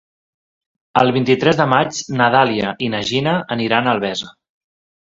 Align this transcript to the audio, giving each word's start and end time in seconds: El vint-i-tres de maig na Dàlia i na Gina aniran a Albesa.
El 1.01 1.13
vint-i-tres 1.17 1.59
de 1.61 1.67
maig 1.75 2.01
na 2.23 2.31
Dàlia 2.39 2.73
i 2.87 2.91
na 2.95 3.07
Gina 3.13 3.39
aniran 3.59 3.85
a 3.93 3.97
Albesa. 3.97 4.35